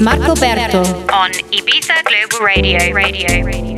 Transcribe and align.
Marco 0.00 0.34
Berto 0.34 0.78
on 1.10 1.30
Ibiza 1.50 1.94
Global. 2.04 2.46
Radio. 2.46 2.78
Radio. 2.94 3.44
Radio. 3.44 3.77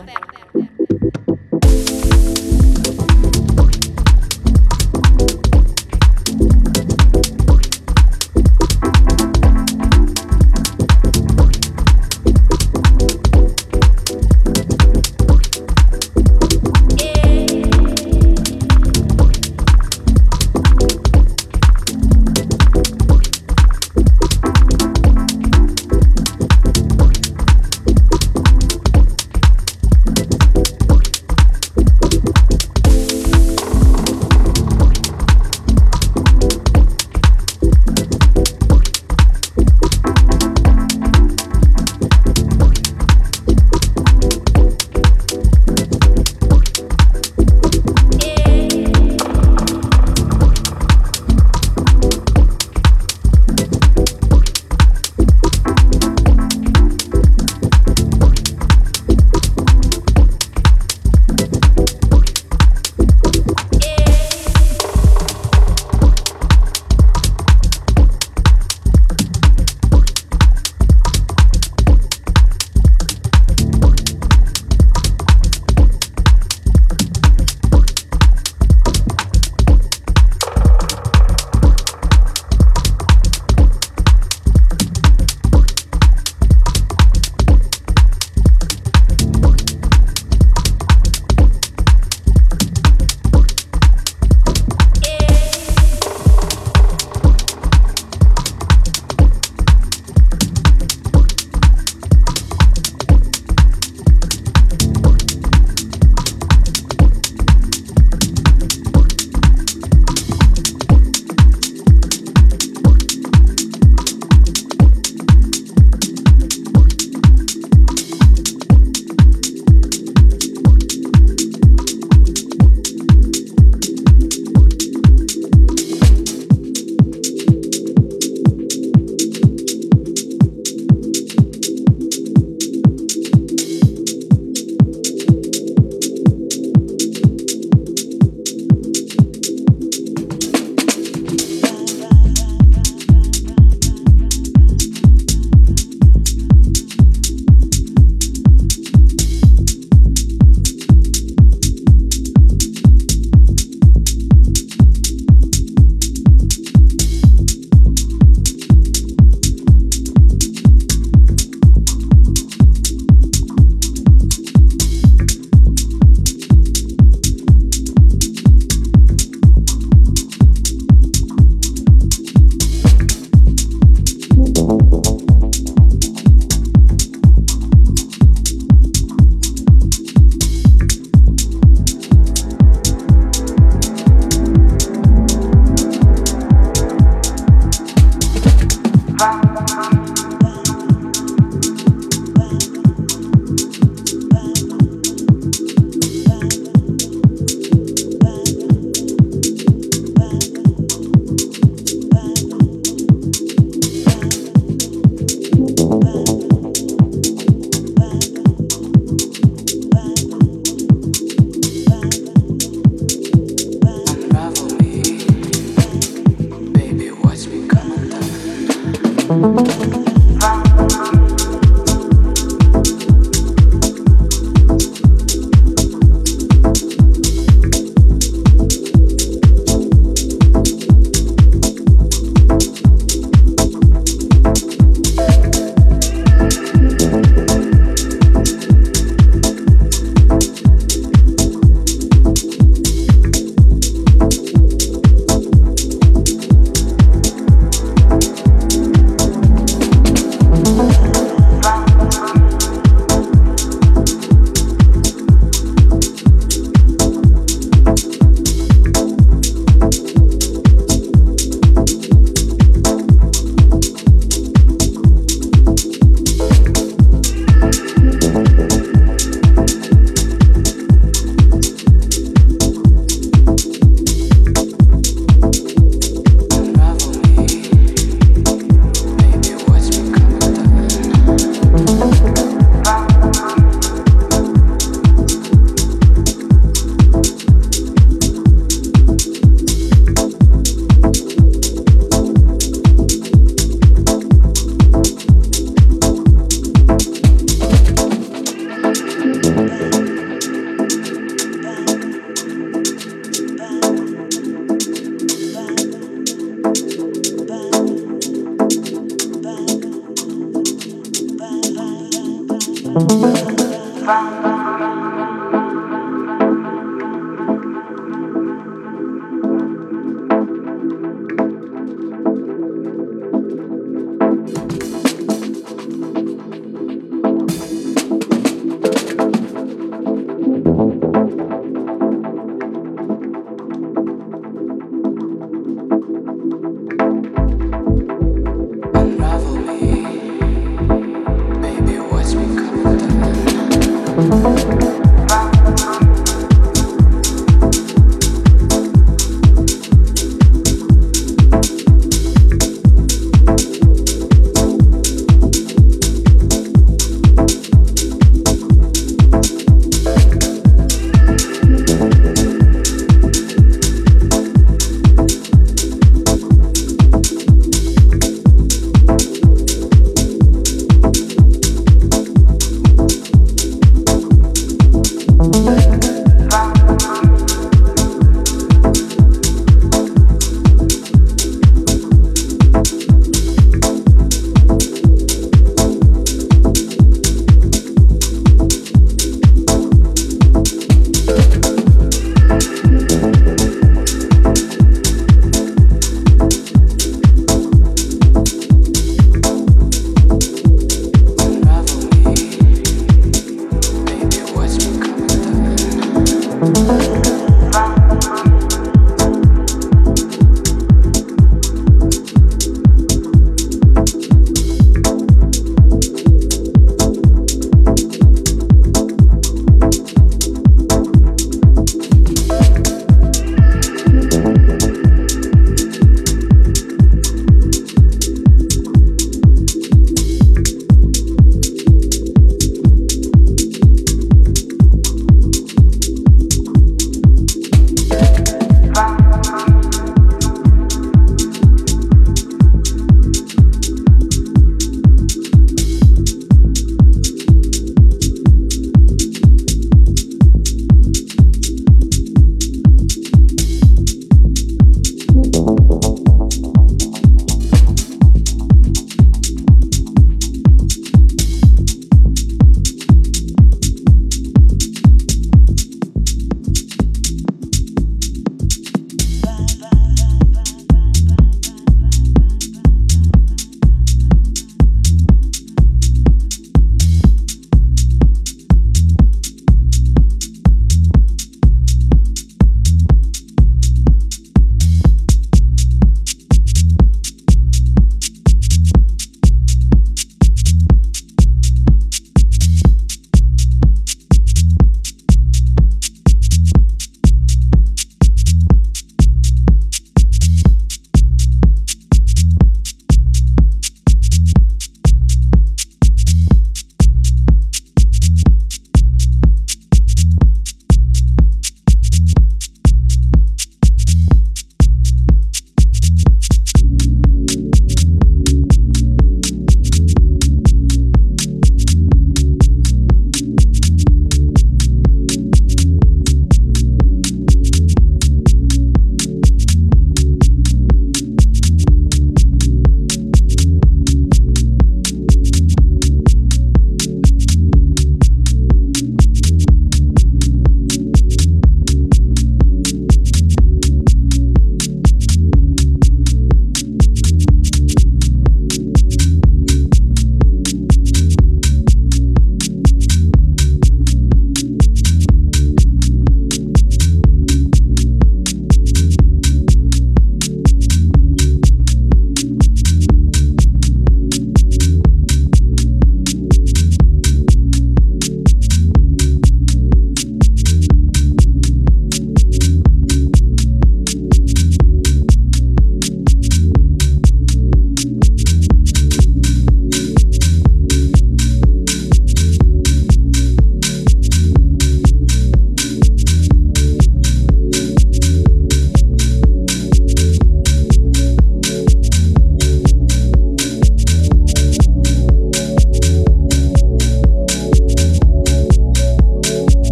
Bye. 312.93 314.60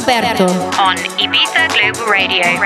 To 0.00 0.06
Marco 0.06 0.46
Berto 0.46 0.78
on 0.78 0.96
Ibiza 1.18 1.68
Global. 1.68 2.10
Radio. 2.10 2.65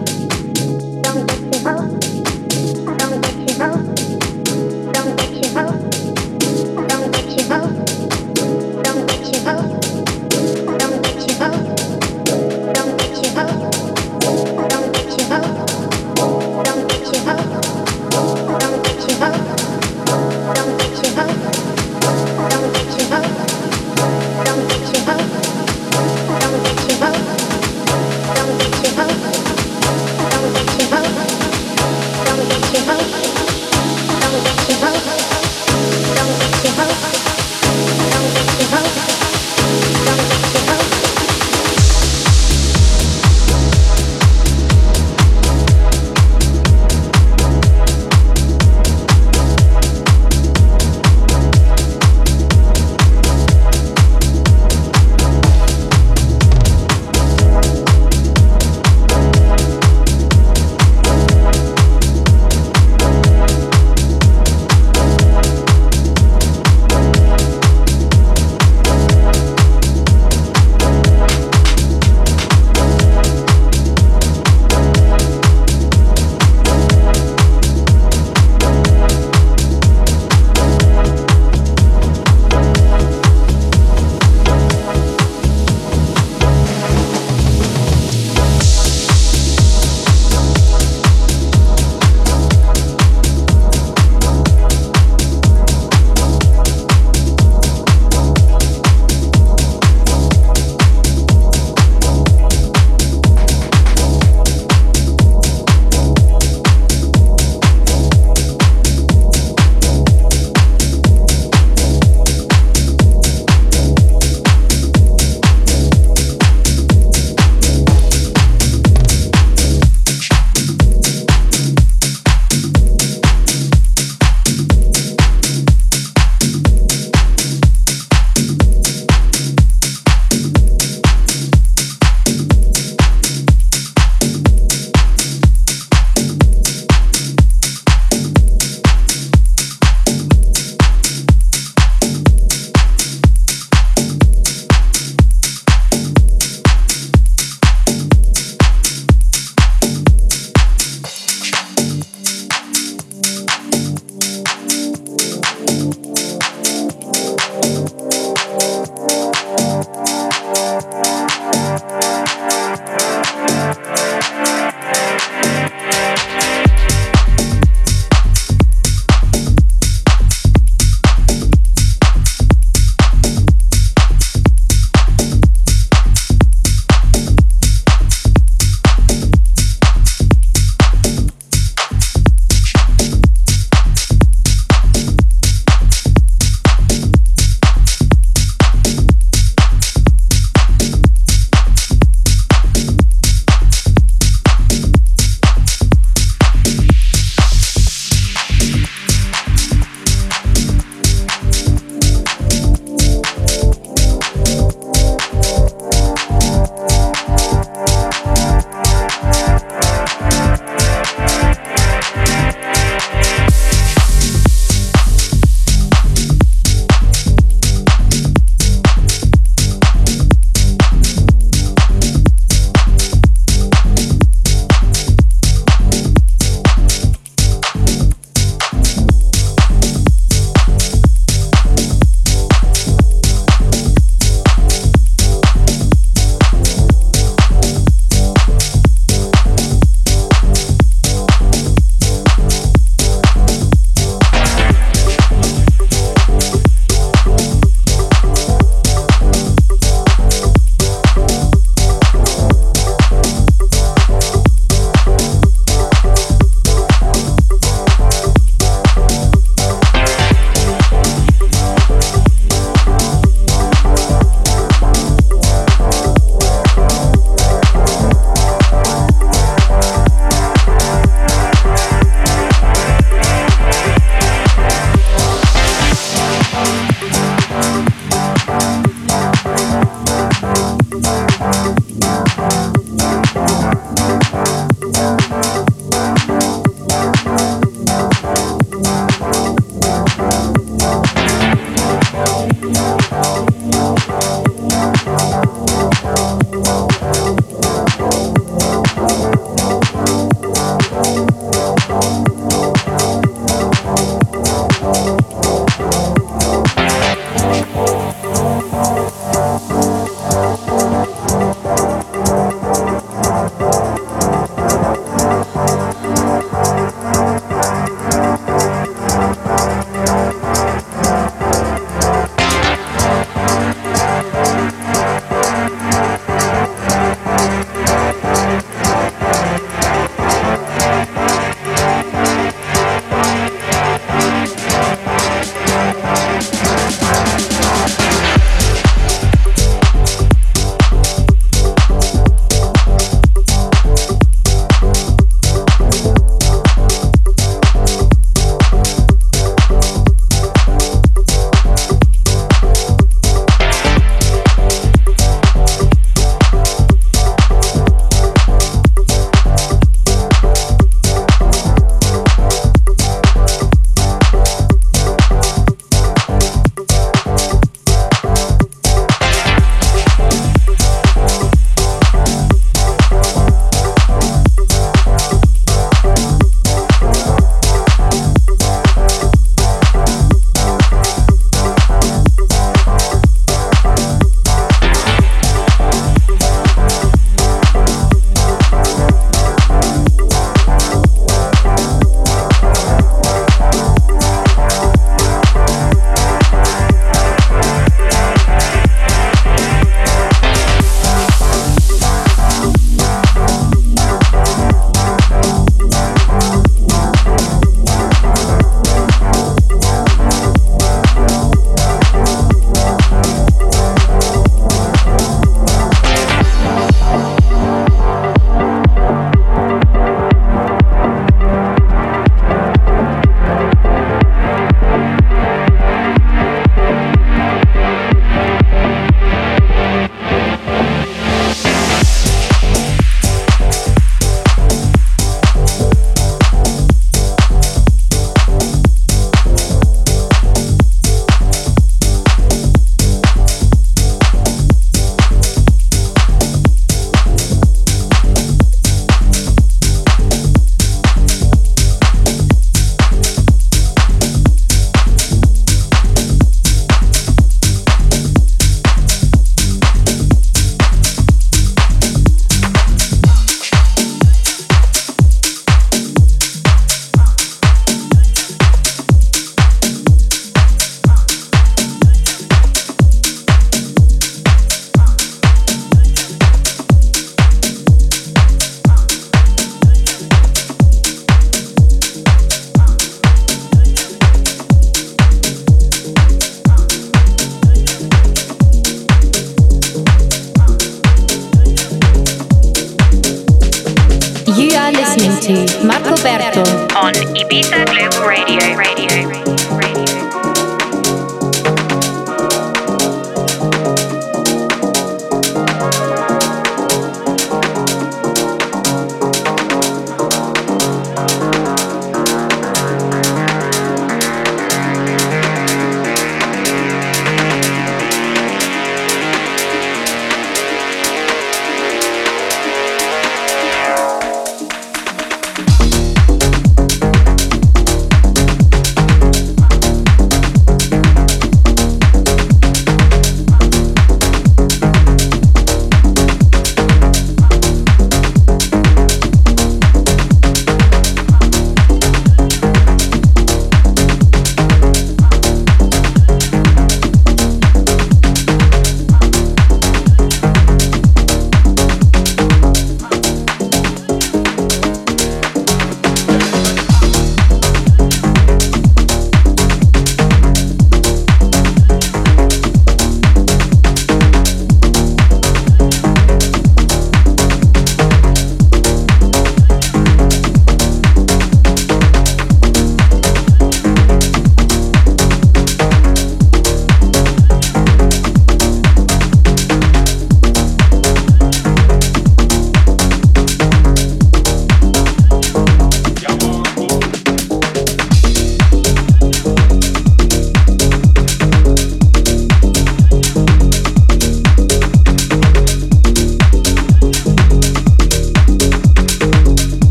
Marco 495.83 496.13
Berto 496.21 496.61
on 496.95 497.13
Ibiza 497.35 497.83
Global 497.85 498.27
Radio. 498.27 498.59
Radio. 498.77 499.27
Radio. 499.27 499.40